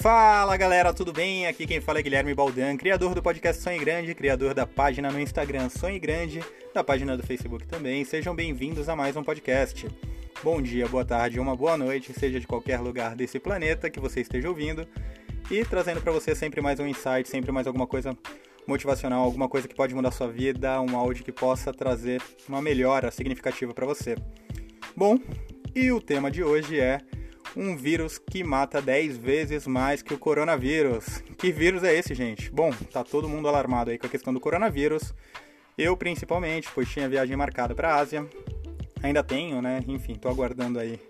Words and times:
Fala 0.00 0.56
galera, 0.56 0.94
tudo 0.94 1.12
bem? 1.12 1.48
Aqui 1.48 1.66
quem 1.66 1.80
fala 1.80 1.98
é 1.98 2.02
Guilherme 2.02 2.32
Baldan, 2.32 2.76
criador 2.76 3.16
do 3.16 3.22
podcast 3.22 3.60
Sonho 3.60 3.80
Grande, 3.80 4.14
criador 4.14 4.54
da 4.54 4.64
página 4.64 5.10
no 5.10 5.20
Instagram 5.20 5.68
Sonho 5.68 6.00
Grande, 6.00 6.40
da 6.72 6.84
página 6.84 7.16
do 7.16 7.26
Facebook 7.26 7.66
também. 7.66 8.04
Sejam 8.04 8.32
bem-vindos 8.32 8.88
a 8.88 8.94
mais 8.94 9.16
um 9.16 9.24
podcast. 9.24 9.88
Bom 10.40 10.62
dia, 10.62 10.86
boa 10.86 11.04
tarde, 11.04 11.40
uma 11.40 11.56
boa 11.56 11.76
noite, 11.76 12.12
seja 12.12 12.38
de 12.38 12.46
qualquer 12.46 12.78
lugar 12.78 13.16
desse 13.16 13.40
planeta 13.40 13.90
que 13.90 13.98
você 13.98 14.20
esteja 14.20 14.48
ouvindo, 14.48 14.86
e 15.50 15.64
trazendo 15.64 16.00
para 16.00 16.12
você 16.12 16.32
sempre 16.32 16.60
mais 16.60 16.78
um 16.78 16.86
insight, 16.86 17.28
sempre 17.28 17.50
mais 17.50 17.66
alguma 17.66 17.86
coisa 17.86 18.16
motivacional, 18.68 19.24
alguma 19.24 19.48
coisa 19.48 19.66
que 19.66 19.74
pode 19.74 19.96
mudar 19.96 20.12
sua 20.12 20.28
vida, 20.28 20.80
um 20.80 20.96
áudio 20.96 21.24
que 21.24 21.32
possa 21.32 21.72
trazer 21.72 22.22
uma 22.48 22.62
melhora 22.62 23.10
significativa 23.10 23.74
para 23.74 23.84
você. 23.84 24.14
Bom, 24.96 25.18
e 25.74 25.90
o 25.90 26.00
tema 26.00 26.30
de 26.30 26.44
hoje 26.44 26.78
é 26.78 27.00
um 27.58 27.76
vírus 27.76 28.18
que 28.18 28.44
mata 28.44 28.80
10 28.80 29.18
vezes 29.18 29.66
mais 29.66 30.00
que 30.00 30.14
o 30.14 30.18
coronavírus. 30.18 31.24
Que 31.36 31.50
vírus 31.50 31.82
é 31.82 31.92
esse, 31.92 32.14
gente? 32.14 32.52
Bom, 32.52 32.70
tá 32.92 33.02
todo 33.02 33.28
mundo 33.28 33.48
alarmado 33.48 33.90
aí 33.90 33.98
com 33.98 34.06
a 34.06 34.08
questão 34.08 34.32
do 34.32 34.38
coronavírus. 34.38 35.12
Eu 35.76 35.96
principalmente, 35.96 36.68
pois 36.72 36.88
tinha 36.88 37.08
viagem 37.08 37.36
marcada 37.36 37.74
para 37.74 37.92
a 37.92 37.96
Ásia. 37.96 38.24
Ainda 39.02 39.24
tenho, 39.24 39.60
né? 39.60 39.82
Enfim, 39.88 40.14
tô 40.14 40.28
aguardando 40.28 40.78
aí 40.78 41.00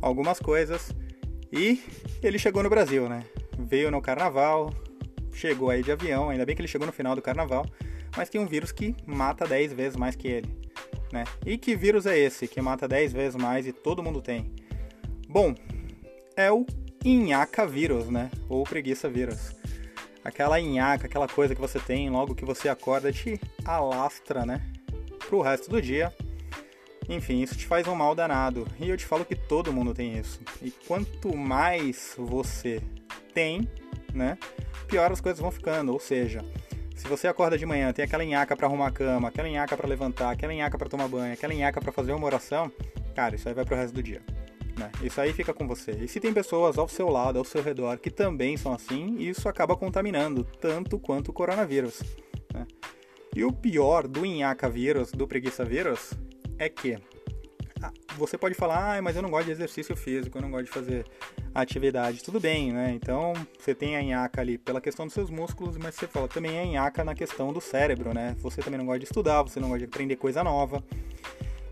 algumas 0.00 0.38
coisas. 0.38 0.94
E 1.52 1.82
ele 2.22 2.38
chegou 2.38 2.62
no 2.62 2.70
Brasil, 2.70 3.08
né? 3.08 3.24
Veio 3.58 3.90
no 3.90 4.00
carnaval, 4.00 4.72
chegou 5.32 5.70
aí 5.70 5.82
de 5.82 5.90
avião, 5.90 6.30
ainda 6.30 6.46
bem 6.46 6.54
que 6.54 6.62
ele 6.62 6.68
chegou 6.68 6.86
no 6.86 6.92
final 6.92 7.16
do 7.16 7.22
carnaval, 7.22 7.66
mas 8.16 8.28
tem 8.28 8.40
um 8.40 8.46
vírus 8.46 8.70
que 8.70 8.94
mata 9.04 9.44
10 9.44 9.72
vezes 9.72 9.96
mais 9.96 10.14
que 10.14 10.28
ele, 10.28 10.48
né? 11.12 11.24
E 11.44 11.58
que 11.58 11.74
vírus 11.74 12.06
é 12.06 12.16
esse 12.16 12.46
que 12.46 12.60
mata 12.60 12.86
10 12.86 13.12
vezes 13.12 13.36
mais 13.36 13.66
e 13.66 13.72
todo 13.72 14.02
mundo 14.02 14.22
tem? 14.22 14.52
Bom, 15.28 15.54
é 16.40 16.50
o 16.50 16.66
inhaca 17.04 17.66
vírus, 17.66 18.08
né? 18.08 18.30
Ou 18.48 18.64
preguiça 18.64 19.08
vírus. 19.08 19.54
Aquela 20.24 20.60
inhaca, 20.60 21.06
aquela 21.06 21.28
coisa 21.28 21.54
que 21.54 21.60
você 21.60 21.78
tem 21.78 22.10
logo 22.10 22.34
que 22.34 22.44
você 22.44 22.68
acorda 22.68 23.12
te 23.12 23.40
alastra, 23.64 24.44
né? 24.44 24.60
Pro 25.28 25.40
resto 25.40 25.70
do 25.70 25.80
dia. 25.80 26.12
Enfim, 27.08 27.42
isso 27.42 27.56
te 27.56 27.66
faz 27.66 27.88
um 27.88 27.94
mal 27.94 28.14
danado. 28.14 28.66
E 28.78 28.88
eu 28.88 28.96
te 28.96 29.06
falo 29.06 29.24
que 29.24 29.34
todo 29.34 29.72
mundo 29.72 29.94
tem 29.94 30.18
isso. 30.18 30.40
E 30.62 30.70
quanto 30.70 31.36
mais 31.36 32.14
você 32.16 32.82
tem, 33.32 33.68
né? 34.12 34.38
Pior 34.86 35.10
as 35.10 35.20
coisas 35.20 35.40
vão 35.40 35.50
ficando. 35.50 35.92
Ou 35.92 35.98
seja, 35.98 36.44
se 36.94 37.08
você 37.08 37.26
acorda 37.26 37.56
de 37.56 37.64
manhã, 37.64 37.92
tem 37.92 38.04
aquela 38.04 38.22
inhaca 38.22 38.54
para 38.54 38.66
arrumar 38.66 38.88
a 38.88 38.92
cama, 38.92 39.28
aquela 39.28 39.48
inhaca 39.48 39.74
para 39.74 39.88
levantar, 39.88 40.30
aquela 40.30 40.52
inhaca 40.52 40.76
para 40.76 40.88
tomar 40.88 41.08
banho, 41.08 41.32
aquela 41.32 41.54
inhaca 41.54 41.80
para 41.80 41.90
fazer 41.90 42.12
uma 42.12 42.26
oração, 42.26 42.70
cara, 43.14 43.34
isso 43.34 43.48
aí 43.48 43.54
vai 43.54 43.64
pro 43.64 43.74
resto 43.74 43.94
do 43.94 44.02
dia. 44.02 44.20
Né? 44.80 44.90
Isso 45.02 45.20
aí 45.20 45.34
fica 45.34 45.52
com 45.52 45.68
você. 45.68 45.92
E 45.92 46.08
se 46.08 46.18
tem 46.18 46.32
pessoas 46.32 46.78
ao 46.78 46.88
seu 46.88 47.10
lado, 47.10 47.38
ao 47.38 47.44
seu 47.44 47.62
redor, 47.62 47.98
que 47.98 48.10
também 48.10 48.56
são 48.56 48.72
assim, 48.72 49.16
isso 49.18 49.46
acaba 49.46 49.76
contaminando, 49.76 50.42
tanto 50.58 50.98
quanto 50.98 51.28
o 51.28 51.32
coronavírus. 51.34 52.02
Né? 52.54 52.66
E 53.36 53.44
o 53.44 53.52
pior 53.52 54.08
do 54.08 54.24
inhaca 54.24 54.70
vírus, 54.70 55.12
do 55.12 55.28
preguiça 55.28 55.66
vírus, 55.66 56.14
é 56.58 56.70
que 56.70 56.98
ah, 57.82 57.92
você 58.16 58.38
pode 58.38 58.54
falar, 58.54 58.96
ah, 58.96 59.02
mas 59.02 59.16
eu 59.16 59.22
não 59.22 59.30
gosto 59.30 59.46
de 59.46 59.52
exercício 59.52 59.94
físico, 59.94 60.38
eu 60.38 60.42
não 60.42 60.50
gosto 60.50 60.64
de 60.64 60.70
fazer 60.70 61.04
atividade. 61.54 62.22
Tudo 62.22 62.40
bem, 62.40 62.72
né? 62.72 62.92
Então 62.94 63.34
você 63.58 63.74
tem 63.74 63.96
a 63.96 64.02
inhaca 64.02 64.40
ali 64.40 64.56
pela 64.56 64.80
questão 64.80 65.04
dos 65.04 65.14
seus 65.14 65.28
músculos, 65.28 65.76
mas 65.76 65.94
você 65.94 66.06
fala 66.06 66.26
também 66.26 66.58
a 66.58 66.64
inhaca 66.64 67.04
na 67.04 67.14
questão 67.14 67.52
do 67.52 67.60
cérebro, 67.60 68.14
né? 68.14 68.34
Você 68.38 68.62
também 68.62 68.78
não 68.78 68.86
gosta 68.86 69.00
de 69.00 69.04
estudar, 69.04 69.42
você 69.42 69.60
não 69.60 69.68
gosta 69.68 69.80
de 69.80 69.84
aprender 69.84 70.16
coisa 70.16 70.42
nova. 70.42 70.82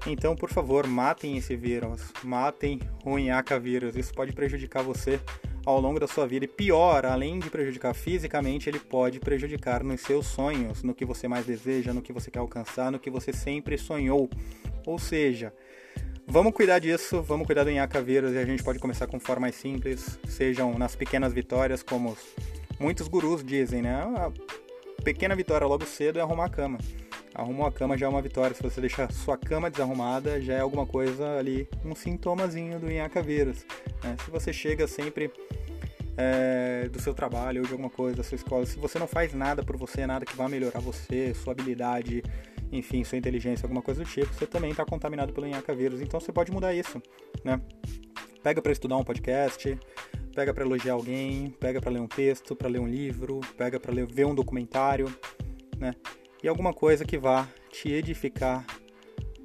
Então, 0.06 0.36
por 0.36 0.50
favor, 0.50 0.86
matem 0.86 1.36
esse 1.36 1.56
vírus, 1.56 2.12
matem 2.22 2.80
o 3.04 3.18
Inhaca 3.18 3.58
vírus. 3.58 3.96
Isso 3.96 4.12
pode 4.14 4.32
prejudicar 4.32 4.82
você 4.82 5.20
ao 5.66 5.80
longo 5.80 6.00
da 6.00 6.06
sua 6.06 6.26
vida 6.26 6.46
e 6.46 6.48
pior, 6.48 7.04
além 7.04 7.38
de 7.38 7.50
prejudicar 7.50 7.92
fisicamente, 7.92 8.70
ele 8.70 8.78
pode 8.78 9.20
prejudicar 9.20 9.84
nos 9.84 10.00
seus 10.00 10.26
sonhos, 10.26 10.82
no 10.82 10.94
que 10.94 11.04
você 11.04 11.28
mais 11.28 11.44
deseja, 11.44 11.92
no 11.92 12.00
que 12.00 12.12
você 12.12 12.30
quer 12.30 12.38
alcançar, 12.38 12.90
no 12.90 12.98
que 12.98 13.10
você 13.10 13.32
sempre 13.32 13.76
sonhou. 13.76 14.30
Ou 14.86 14.98
seja, 14.98 15.52
vamos 16.26 16.54
cuidar 16.54 16.78
disso, 16.78 17.20
vamos 17.20 17.46
cuidar 17.46 17.64
do 17.64 17.70
Inhaca 17.70 18.00
vírus 18.00 18.32
e 18.32 18.38
a 18.38 18.46
gente 18.46 18.62
pode 18.62 18.78
começar 18.78 19.06
com 19.06 19.20
formas 19.20 19.56
simples, 19.56 20.18
sejam 20.26 20.78
nas 20.78 20.96
pequenas 20.96 21.34
vitórias, 21.34 21.82
como 21.82 22.16
muitos 22.80 23.08
gurus 23.08 23.44
dizem, 23.44 23.82
né? 23.82 23.94
A 23.94 24.32
pequena 25.02 25.36
vitória 25.36 25.66
logo 25.66 25.84
cedo 25.84 26.18
é 26.18 26.22
arrumar 26.22 26.46
a 26.46 26.50
cama 26.50 26.78
arrumou 27.34 27.66
a 27.66 27.72
cama 27.72 27.96
já 27.96 28.06
é 28.06 28.08
uma 28.08 28.22
vitória. 28.22 28.54
Se 28.54 28.62
você 28.62 28.80
deixar 28.80 29.10
sua 29.12 29.36
cama 29.36 29.70
desarrumada, 29.70 30.40
já 30.40 30.54
é 30.54 30.60
alguma 30.60 30.86
coisa 30.86 31.38
ali, 31.38 31.68
um 31.84 31.94
sintomazinho 31.94 32.78
do 32.78 32.90
Inhaca 32.90 33.22
vírus. 33.22 33.64
Né? 34.02 34.16
Se 34.24 34.30
você 34.30 34.52
chega 34.52 34.86
sempre 34.86 35.30
é, 36.16 36.88
do 36.88 37.00
seu 37.00 37.14
trabalho 37.14 37.60
ou 37.62 37.66
de 37.66 37.72
alguma 37.72 37.90
coisa 37.90 38.16
da 38.16 38.22
sua 38.22 38.36
escola, 38.36 38.66
se 38.66 38.78
você 38.78 38.98
não 38.98 39.06
faz 39.06 39.32
nada 39.32 39.62
por 39.62 39.76
você, 39.76 40.06
nada 40.06 40.24
que 40.24 40.36
vá 40.36 40.48
melhorar 40.48 40.80
você, 40.80 41.32
sua 41.34 41.52
habilidade, 41.52 42.22
enfim, 42.72 43.04
sua 43.04 43.16
inteligência, 43.16 43.64
alguma 43.64 43.82
coisa 43.82 44.02
do 44.02 44.08
tipo, 44.08 44.32
você 44.32 44.46
também 44.46 44.70
está 44.70 44.84
contaminado 44.84 45.32
pelo 45.32 45.46
Inhaca 45.46 45.74
vírus. 45.74 46.00
Então 46.00 46.20
você 46.20 46.32
pode 46.32 46.50
mudar 46.52 46.74
isso, 46.74 47.00
né? 47.44 47.60
Pega 48.42 48.62
para 48.62 48.72
estudar 48.72 48.96
um 48.96 49.04
podcast, 49.04 49.78
pega 50.34 50.54
para 50.54 50.64
elogiar 50.64 50.92
alguém, 50.92 51.50
pega 51.58 51.80
para 51.80 51.90
ler 51.90 52.00
um 52.00 52.06
texto, 52.06 52.54
para 52.54 52.68
ler 52.68 52.78
um 52.78 52.86
livro, 52.86 53.40
pega 53.56 53.80
para 53.80 53.92
ver 54.06 54.26
um 54.26 54.34
documentário, 54.34 55.12
né? 55.78 55.92
E 56.42 56.48
alguma 56.48 56.72
coisa 56.72 57.04
que 57.04 57.18
vá 57.18 57.48
te 57.70 57.92
edificar 57.92 58.64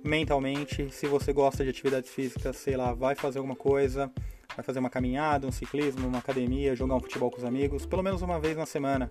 mentalmente. 0.04 0.90
Se 0.92 1.08
você 1.08 1.32
gosta 1.32 1.64
de 1.64 1.70
atividades 1.70 2.10
físicas, 2.12 2.58
sei 2.58 2.76
lá, 2.76 2.94
vai 2.94 3.16
fazer 3.16 3.40
alguma 3.40 3.56
coisa, 3.56 4.12
vai 4.56 4.64
fazer 4.64 4.80
uma 4.80 4.90
caminhada, 4.90 5.48
um 5.48 5.52
ciclismo, 5.52 6.08
uma 6.08 6.20
academia, 6.20 6.76
jogar 6.76 6.96
um 6.96 7.00
futebol 7.00 7.32
com 7.32 7.38
os 7.38 7.46
amigos, 7.46 7.86
pelo 7.86 8.04
menos 8.04 8.22
uma 8.22 8.40
vez 8.40 8.58
na 8.58 8.66
semana. 8.66 9.08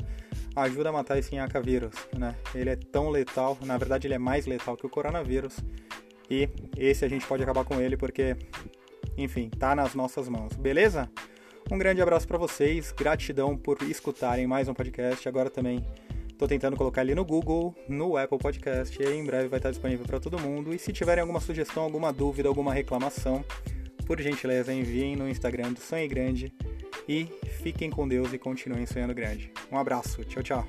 Ajuda 0.55 0.91
a 0.91 0.93
matar 0.93 1.19
esse 1.19 1.35
Inhaca 1.35 1.61
vírus, 1.61 1.95
né? 2.17 2.37
Ele 2.55 2.71
é 2.71 2.77
tão 2.77 3.09
letal, 3.09 3.57
na 3.65 3.79
verdade 3.79 4.07
ele 4.07 4.15
é 4.15 4.19
mais 4.19 4.47
letal 4.47 4.77
que 4.77 4.87
o 4.87 4.91
coronavírus. 4.91 5.57
E 6.31 6.49
esse 6.77 7.05
a 7.05 7.09
gente 7.09 7.27
pode 7.27 7.43
acabar 7.43 7.65
com 7.65 7.81
ele 7.81 7.97
porque, 7.97 8.37
enfim, 9.17 9.49
tá 9.49 9.75
nas 9.75 9.95
nossas 9.95 10.29
mãos, 10.29 10.55
beleza? 10.55 11.11
Um 11.71 11.79
grande 11.79 12.03
abraço 12.03 12.29
para 12.29 12.37
vocês, 12.37 12.93
gratidão 12.93 13.57
por 13.57 13.83
escutarem 13.83 14.47
mais 14.47 14.69
um 14.69 14.75
podcast. 14.75 15.27
Agora 15.27 15.49
também 15.49 15.83
Estou 16.43 16.49
tentando 16.49 16.77
colocar 16.77 17.03
ali 17.03 17.15
no 17.15 17.25
Google, 17.25 17.73
no 17.89 18.17
Apple 18.17 18.37
Podcast, 18.37 19.01
e 19.01 19.07
em 19.07 19.25
breve 19.25 19.47
vai 19.47 19.61
estar 19.61 19.71
disponível 19.71 20.05
para 20.05 20.19
todo 20.19 20.41
mundo. 20.41 20.75
E 20.75 20.79
se 20.79 20.93
tiverem 20.93 21.21
alguma 21.21 21.39
sugestão, 21.39 21.85
alguma 21.85 22.13
dúvida, 22.13 22.49
alguma 22.49 22.75
reclamação, 22.75 23.45
por 24.05 24.21
gentileza 24.21 24.73
enviem 24.73 25.15
no 25.15 25.29
Instagram 25.29 25.73
do 25.73 25.79
Sonho 25.79 26.09
Grande. 26.09 26.53
E 27.09 27.29
fiquem 27.63 27.91
com 27.91 28.09
Deus 28.09 28.33
e 28.33 28.39
continuem 28.39 28.87
sonhando 28.87 29.15
grande. 29.15 29.53
Um 29.71 29.79
abraço, 29.79 30.25
tchau, 30.25 30.43
tchau. 30.43 30.67